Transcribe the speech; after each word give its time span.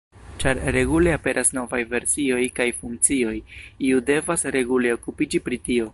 Ĉar 0.43 0.61
regule 0.75 1.11
aperas 1.17 1.51
novaj 1.57 1.81
versioj 1.91 2.41
kaj 2.61 2.67
funkcioj, 2.79 3.37
iu 3.91 4.03
devas 4.11 4.49
regule 4.57 4.99
okupiĝi 4.99 5.45
pri 5.49 5.63
tio. 5.69 5.89